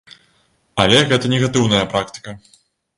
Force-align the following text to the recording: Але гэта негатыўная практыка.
Але 0.85 0.97
гэта 1.13 1.25
негатыўная 1.37 1.85
практыка. 1.95 2.39